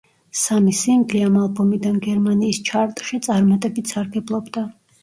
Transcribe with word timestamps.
სამი 0.43 0.71
სინგლი 0.79 1.21
ამ 1.27 1.37
ალბომიდან 1.43 2.01
გერმანიის 2.09 2.63
ჩარტში 2.71 3.25
წარმატებით 3.29 3.97
სარგებლობდა. 3.97 4.69